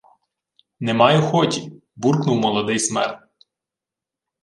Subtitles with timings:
[0.79, 3.27] —Не маю хоті,— буркнув молодий смерд.